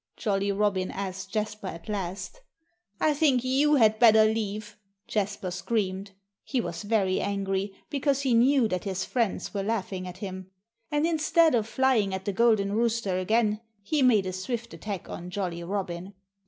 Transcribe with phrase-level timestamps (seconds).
[0.17, 2.41] Jolly Robin asked Jasper at last.
[2.99, 4.75] "I think you had better leave,"
[5.07, 6.09] Jasper screamed.
[6.43, 10.49] He was very angry, because he knew that his friends were laughing at him.
[10.89, 15.29] And instead of flying at the golden rooster again he made a swift attack on
[15.29, 16.15] Jolly Robin.